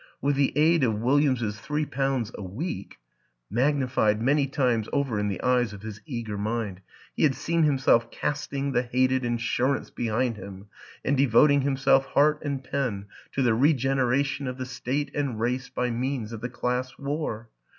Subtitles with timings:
[0.19, 2.97] With the aid of William's three pounds a week
[3.51, 6.81] magnified many times over in the eyes of his eager mind
[7.15, 10.65] he had seen himself casting the hated insurance behind him
[11.05, 15.69] and de voting himself heart and pen to the regeneration of the State and Race
[15.69, 17.51] by means of the Class War.